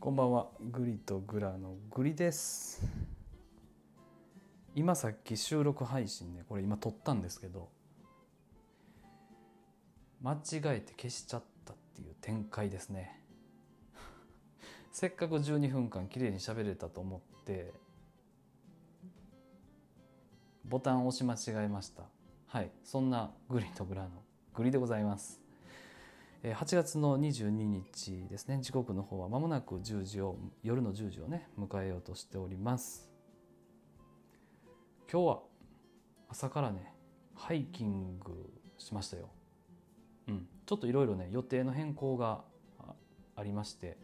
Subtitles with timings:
[0.00, 0.46] こんばんは。
[0.70, 2.86] グリとグラのグリです。
[4.76, 7.68] 今さっき収録配信ねこれ今撮ったんですけど
[10.22, 13.20] 間違えて消しちゃったっていう展開ですね。
[14.92, 17.72] せっかく12分間綺麗に喋れたと思って
[20.64, 22.04] ボタン押し間違えました。
[22.46, 22.70] はい。
[22.84, 24.10] そんなグリとグラの
[24.54, 25.47] グリでございます。
[26.44, 28.60] 8月の22日ですね。
[28.62, 33.10] 時刻の方は間もなく10時を夜の10時をね迎えようとしております。
[35.10, 35.40] 今日は
[36.28, 36.94] 朝からね
[37.34, 39.30] ハイキングしましたよ。
[40.28, 40.46] うん。
[40.64, 42.44] ちょっといろいろね予定の変更が
[43.34, 43.96] ありまして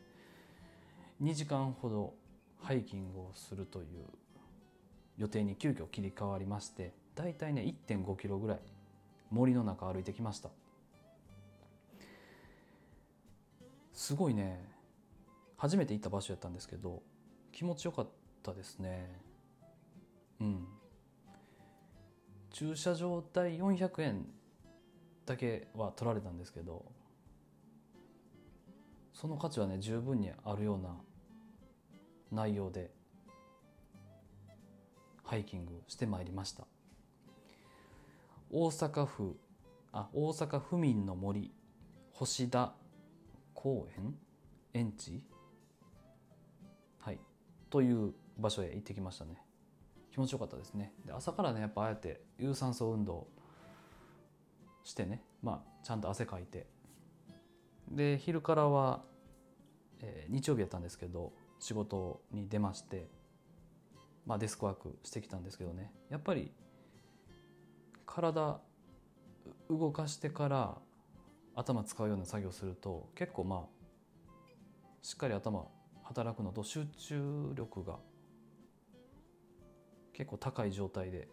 [1.22, 2.14] 2時間ほど
[2.60, 3.84] ハイキングをするという
[5.18, 8.58] 予定に急遽切り替わりましてだいたいね1.5キロぐらい
[9.30, 10.50] 森の中歩いてきました。
[13.94, 14.68] すごいね。
[15.56, 17.02] 初めて行った場所やったんですけど
[17.52, 18.08] 気持ちよかっ
[18.42, 19.08] たですね。
[20.40, 20.66] うん。
[22.50, 24.26] 駐車場代400円
[25.26, 26.84] だけは取られたんですけど
[29.12, 30.90] その価値はね十分にあるような
[32.30, 32.90] 内容で
[35.24, 36.66] ハイキングしてまいりました。
[38.50, 39.36] 大阪府
[39.92, 41.52] あ大阪府民の森
[42.12, 42.74] 星田
[43.64, 44.14] 公園？
[44.74, 45.22] 園地？
[46.98, 47.18] はい。
[47.70, 49.38] という場所へ行ってきましたね。
[50.12, 50.92] 気持ちよかったですね。
[51.06, 53.26] で朝からねやっぱああやって有酸素運動
[54.82, 56.66] してねまあちゃんと汗かいて。
[57.90, 59.02] で昼からは、
[60.02, 63.08] えー、日曜日やったんですけど仕事に出まして
[64.26, 65.90] まあデスクワークしてきたんですけどね。
[66.10, 66.52] やっぱり
[68.04, 68.60] 体
[69.70, 70.78] 動かしてから
[71.54, 74.30] 頭使うような作業すると結構まあ
[75.02, 75.66] しっかり頭
[76.02, 77.98] 働くのと集中力が
[80.12, 81.28] 結構高い状態で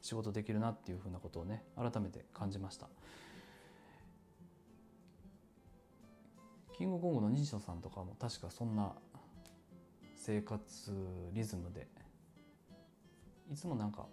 [0.00, 2.88] 仕事できるなっていうふうなことをね改めて感じました。
[6.76, 8.92] キングコングの西野さんとかも確かそんな
[10.16, 10.92] 生活
[11.32, 11.86] リズムで
[13.52, 14.06] いつもなんか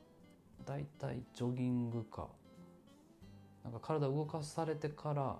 [0.66, 2.28] だいたいジョギングか
[3.64, 5.38] なんか体動かされてから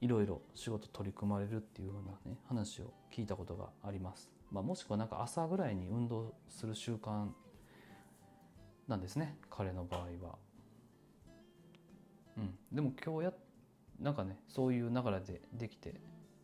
[0.00, 7.28] いろいろ仕事取り組まれるっていうようなね話を聞いたことがあります、まあ、もしくはなんか朝ぐらいに運動する習慣
[8.88, 10.38] なんですね彼の場合は。
[12.36, 12.54] うん。
[12.72, 13.32] でも今日や
[14.00, 15.94] なんかねそういう流れでできて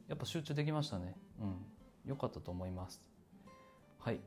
[0.09, 1.17] やっぱ集中できましたね。
[1.41, 1.57] うん。
[2.05, 3.03] 良かったと思います。
[3.99, 4.21] はい。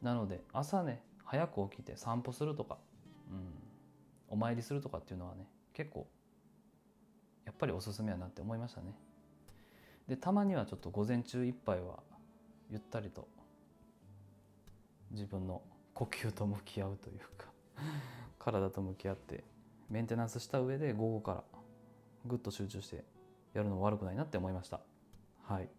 [0.00, 2.76] なので朝ね早く起きて散歩するとか、
[3.30, 3.54] うん、
[4.28, 6.06] お参りするとかっていうのはね結構
[7.46, 8.94] やっぱりおすすめやなって思いましたね。
[10.06, 12.00] でたまにはちょっと午前中一杯は
[12.68, 13.26] ゆったりと
[15.10, 15.62] 自分の
[15.94, 17.46] 呼吸と向き合うというか
[18.38, 19.42] 体と向き合って
[19.88, 21.44] メンテナンスした上で午後から
[22.26, 23.04] ぐっと集中して
[23.54, 24.82] やるのも悪くないなって思いました。
[25.44, 25.70] はい。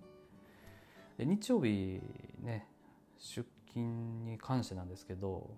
[1.18, 2.02] で日曜日
[2.40, 2.68] ね
[3.19, 5.50] 出勤に関してなんですけど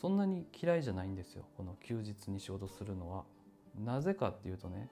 [0.00, 3.24] そんなに嫌いじゃないんですよこの休日に仕事するのは。
[3.78, 4.90] なぜかっていうとね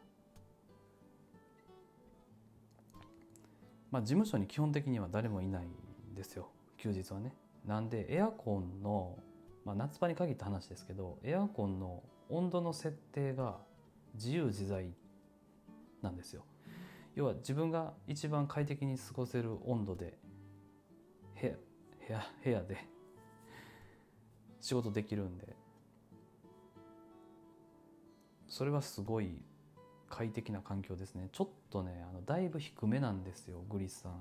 [3.90, 6.48] まあ事務所に基本的には誰もいないんですよ
[6.78, 7.34] 休日はね。
[7.66, 9.18] なんでエアコンの、
[9.66, 13.58] まあ、夏場に限った話ですけどエアコンの温度の設定が
[14.14, 14.86] 自由自在
[16.00, 16.44] なんですよ。
[17.16, 20.16] 要は自分が一番快適に過ごせる温度で
[21.40, 21.54] 部屋
[22.06, 22.84] 部屋部屋で
[24.60, 25.60] 仕事できるんで。
[28.50, 29.40] それはすごい
[30.08, 31.28] 快適な環境ですね。
[31.32, 34.12] ちょっとねあのだいぶ低めなんですよグリスさん。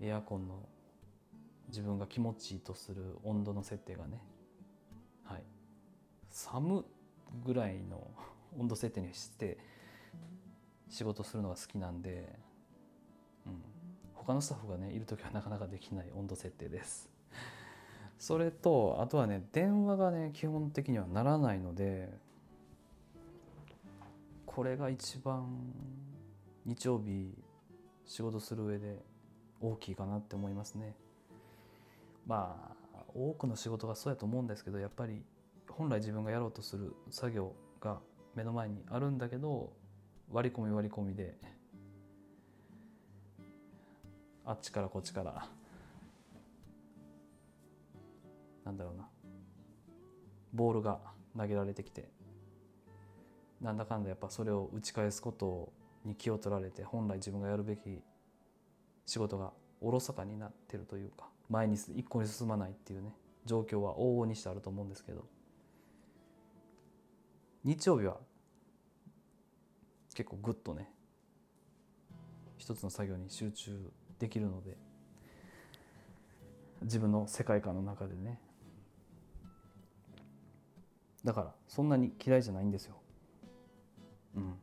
[0.00, 0.68] エアコンの
[1.68, 4.22] 自分が気持ちいいとする温度の設定がね。
[5.24, 5.42] はい。
[6.30, 6.84] 寒
[7.44, 8.10] ぐらいの
[8.58, 9.58] 温度設定にして
[10.88, 12.38] 仕事するのが好きなんで、
[13.46, 13.62] うん、
[14.24, 17.10] 他のスタッフがねいる時はなかなかできない温度設定です。
[18.18, 22.16] それとあとはね電話がね基本的にはならないので
[24.46, 25.48] これが一番
[26.64, 27.36] 日曜日
[28.04, 29.04] 仕事する上で
[29.60, 30.94] 大きいかなって思いますね。
[32.24, 35.24] まあ多くの仕事がそうやと思うんですけどやっぱり
[35.68, 38.00] 本来自分がやろうとする作業が
[38.36, 39.72] 目の前にあるんだけど
[40.30, 41.36] 割り込み割り込みで
[44.44, 45.48] あっちからこっちから。
[48.64, 49.08] なんだろうな。
[50.52, 51.00] ボールが
[51.36, 52.08] 投げられてきて。
[53.60, 55.72] なんだかんだやっぱそれを打ち返すこと
[56.04, 58.02] に気を取られて本来自分がやるべき
[59.06, 63.14] 仕事がおろそかになってるというか前に一向に進まないっていうね
[63.46, 65.24] 状況は往々にしてあると思うんですけど。
[67.64, 68.16] 日曜日は
[70.14, 70.90] 結構グッとね
[72.58, 73.92] 一つの作業に集中
[74.22, 74.76] できるので
[76.82, 78.40] 自分の世界観の中でね。
[81.24, 82.94] だからそんなに嫌いじゃないんですよ。
[84.36, 84.54] うん。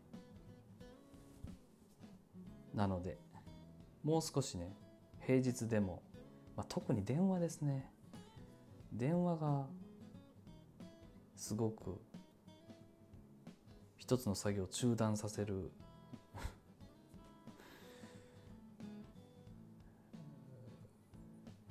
[2.74, 3.18] なので
[4.02, 4.74] もう少しね
[5.28, 6.02] 平日でも、
[6.56, 7.92] まあ、特に電話ですね。
[8.94, 9.68] 電話が
[11.36, 12.00] すごく
[13.98, 15.70] 一つの作業を中断させる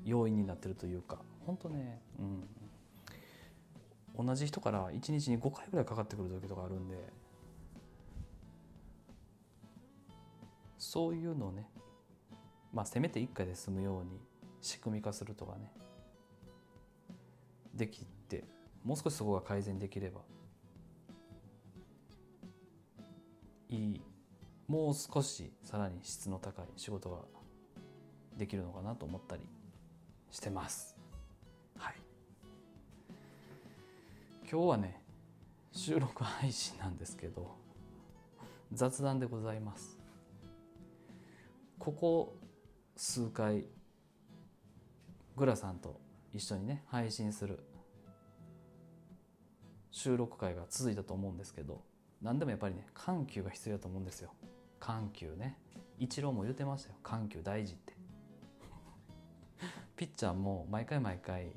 [0.09, 6.97] 要因になってるというか本当ね、うん、同じ人から1日に5回ぐらいかかってくる時とかあるんで
[10.79, 11.69] そういうのをね
[12.73, 14.21] まあせめて1回で済むように
[14.61, 15.73] 仕組み化するとかね
[17.75, 18.45] できて
[18.85, 20.21] もう少しそこが改善できれば
[23.69, 24.01] いい。
[24.69, 27.19] もう少しさらに質の高い仕事が
[28.37, 29.43] できるのかなと思ったり
[30.31, 30.97] してます。
[31.77, 31.95] はい。
[34.51, 35.01] 今日はね
[35.73, 37.55] 収録配信なんですけど
[38.73, 39.99] 雑談でございます。
[41.79, 42.37] ここ
[42.97, 43.65] 数回
[45.37, 46.01] グラさんと
[46.35, 47.61] 一緒にね配信する
[49.91, 51.83] 収録会が続いたと思うんですけど
[52.21, 54.31] 何でもやっぱりね緩急が必要だと思うんですよ。
[54.81, 55.59] 緩急ね。
[55.99, 56.97] イチローも言ってましたよ。
[57.03, 57.98] 緩急大事って
[59.99, 61.49] ピッチャーも毎回毎回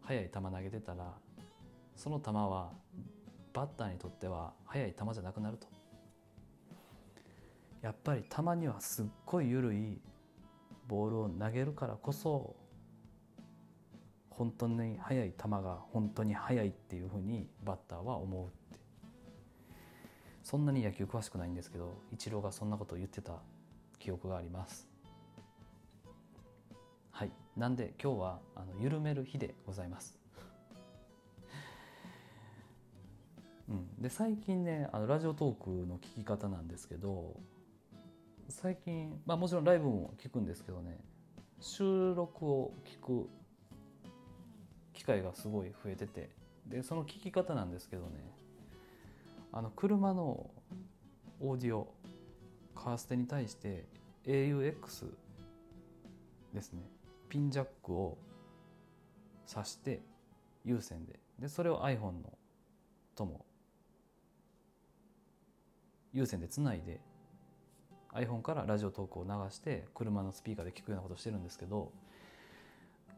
[0.00, 1.12] 速い球投げてたら
[1.94, 2.72] その球は
[3.52, 5.66] バッターにとっては速い球じゃなくなると。
[7.82, 10.00] やっぱり球にはすっごい緩い
[10.88, 12.56] ボールを投げるからこそ
[14.30, 18.80] 本当に速い球が本当に速いっていうふうにバッターは思うって。
[20.42, 23.34] そんなに野球詳しくないんですけどイチローがそんなことを言ってた
[23.98, 24.89] 記憶があります。
[27.20, 27.32] はい。
[27.54, 30.18] なんで今日はあの緩める日でございます。
[33.68, 37.36] うん、で最近ねあのラジオトークの聞き方なんですけど
[38.48, 40.96] 最近、まあ、もちろんライブも聞くんですけどね
[41.60, 43.28] 収録を聞く
[44.94, 46.30] 機会がすごい増えてて
[46.66, 48.08] でその聞き方なんですけどね
[49.52, 50.50] あの車の
[51.38, 51.92] オーディオ
[52.74, 53.84] カーステに対して
[54.24, 55.12] AUX
[56.54, 56.80] ですね。
[57.30, 58.18] ピンジャックを
[59.46, 60.02] 挿して
[60.64, 62.38] 有線ででそれを iPhone の
[63.14, 63.46] とも
[66.12, 67.00] 有線でつないで
[68.12, 71.92] iPhone からラジオトークを流して車のスピーカーで聞くようなことしてるんですけど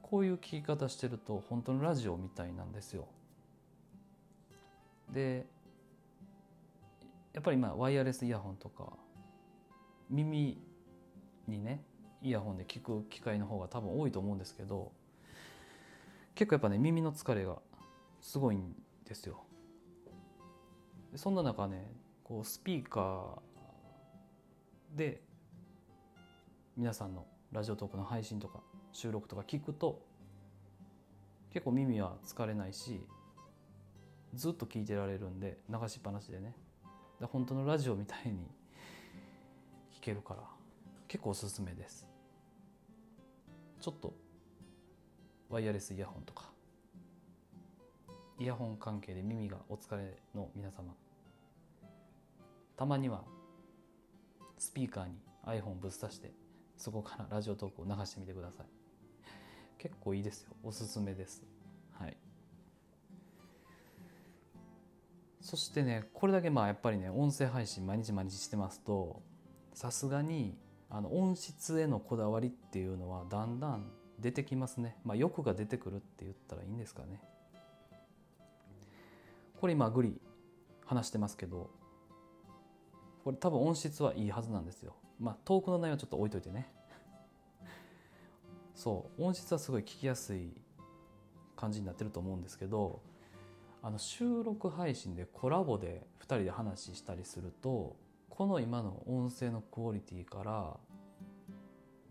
[0.02, 3.08] こういう聞き方してると本当のラジオみたいなんですよ。
[5.10, 5.46] で
[7.32, 8.92] やっぱり今ワイヤレスイヤホンとか
[10.10, 10.58] 耳
[11.48, 11.82] にね
[12.22, 14.92] イヤホンで聞く機会の方が多分多いと思うんですけど
[16.34, 17.56] 結構やっぱね耳の疲れが
[18.20, 18.74] すごいん
[19.06, 19.44] ですよ。
[21.16, 21.92] そんな中ね
[22.24, 25.20] こうスピーカーで
[26.76, 28.60] 皆さんのラジオトークの配信とか
[28.92, 30.00] 収録とか聞くと
[31.52, 33.06] 結構耳は疲れないし
[34.34, 36.54] ずっと聞いてられるんで流しっぱなしでね
[37.20, 38.38] で本当のラジオみたいに
[39.94, 40.40] 聞けるから
[41.08, 42.11] 結構おすすめです
[43.82, 44.14] ちょっと
[45.50, 46.44] ワイヤレスイヤホンとか。
[48.38, 50.94] イヤホン関係で耳がお疲れの皆様。
[52.76, 53.24] たまには
[54.56, 56.30] スピーカーに iPhone ぶっ刺して
[56.76, 58.66] そこからラジオトークを流してみてください。
[59.78, 60.52] 結構いいですよ。
[60.62, 61.42] おすすめです。
[61.98, 62.16] はい。
[65.40, 69.20] そしてねこれだけまあやっぱりね音声配信毎日毎日してますと
[69.74, 70.56] さすがに
[70.94, 74.98] あの音質へのこだわりっていうのはだんだん出てきますね。
[75.04, 77.22] まあ欲が出てくるって言ったらいいんですかね。
[79.58, 80.20] これ今グリ
[80.84, 81.70] 話してますけど
[83.24, 84.94] これ多分音質はいいはずなんですよ。
[85.18, 86.70] まあトークの内容はちょっと置いといてね。
[88.76, 90.52] そう音質はすごい聞きやすい
[91.56, 93.00] 感じになってると思うんですけど
[93.80, 97.96] あの収録配信でコラボで2人で話したりすると
[98.34, 100.76] この今の音声のクオリティから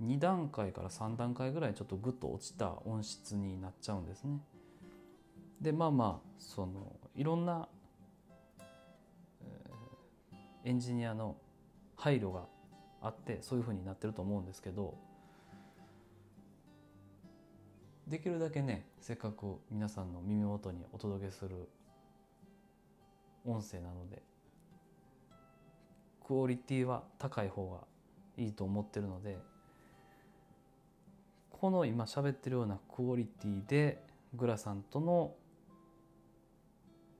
[0.04, 4.40] 2段階から3段階ぐらいちょっとグッと落ちた音質になっちゃうんですね。
[5.60, 7.68] でまあまあそのいろんな
[10.64, 11.38] エンジニアの
[11.96, 12.46] 配慮が
[13.02, 14.94] あってそういうふうになってると思うんですけど
[18.08, 21.68] できるだけねせっかく皆さんの耳元にお届けする
[23.44, 24.22] 音声なので
[26.28, 27.80] クオリティは高い方が
[28.38, 29.38] いいと思ってるので
[31.52, 35.36] この今喋ってるようなクオリティでグラさんとの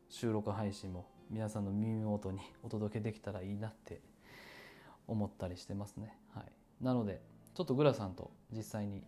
[0.10, 4.02] 収録配信も皆さんの耳元にお届けできたらいいなって
[5.08, 6.14] 思ったりしてますね。
[6.34, 7.22] はい、なので
[7.54, 9.04] ちょっとグラさんと実際に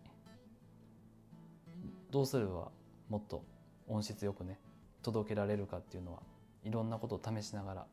[2.11, 2.69] どうすれば
[3.09, 3.43] もっと
[3.87, 4.59] 音質よくね
[5.01, 6.19] 届けられるかっていうのは
[6.63, 7.85] いろんなことを試しながら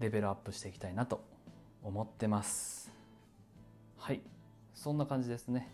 [0.00, 1.22] レベルアップしていきたいなと
[1.82, 2.90] 思ってます。
[3.98, 4.22] はい。
[4.74, 5.70] そんな感じですね。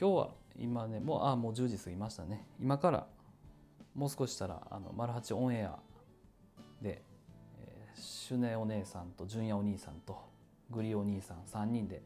[0.00, 2.46] 今日は今ねもうあもう10時過ぎましたね。
[2.58, 3.06] 今から
[3.94, 5.78] もう少ししたらあの丸八オンエア
[6.80, 7.02] で、
[7.60, 10.18] えー、シュネお姉さんと純也お兄さんと
[10.70, 12.02] グリお兄さん3人で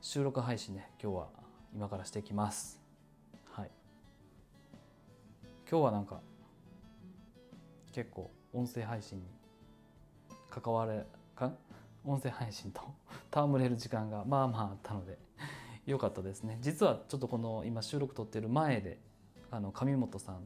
[0.00, 1.28] 収録配信ね今日は
[1.72, 2.80] 今からしていきます。
[3.52, 3.70] はい。
[5.70, 6.20] 今日はなんか
[7.92, 9.43] 結構音声配信に
[10.60, 11.52] 関われか
[12.04, 12.80] 音声配信と
[13.32, 15.18] 戯れる時間がまあまああったので
[15.86, 16.58] 良かったですね。
[16.60, 18.98] 実はちょっとこの今収録撮ってる前で
[19.50, 20.42] あの上本さん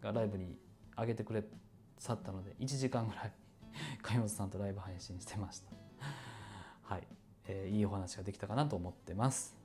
[0.00, 0.58] がライブに
[0.96, 1.44] 上げてくれ
[1.98, 3.32] さったので1時間ぐらい
[4.02, 5.72] 上本さんとライブ配信してました。
[6.82, 7.06] はい、
[7.46, 9.56] えー、いいお話ができたかなと思ってます。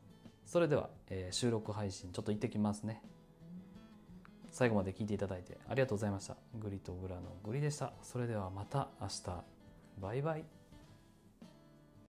[0.46, 3.02] それでは、えー、収録配信ちょっと行ってきますね。
[4.56, 6.38] 最後まで聞いていただいてありがとうございました。
[6.58, 7.92] グリとグラのグリでした。
[8.02, 9.44] それではまた明日。
[10.00, 10.46] バイバイ。